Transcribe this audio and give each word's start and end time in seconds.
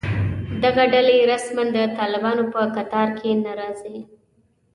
دغه 0.63 0.83
ډلې 0.93 1.17
رسماً 1.31 1.63
د 1.75 1.77
طالبانو 1.97 2.43
په 2.53 2.61
کتار 2.75 3.07
کې 3.19 3.29
نه 3.43 3.51
راځي 3.59 3.97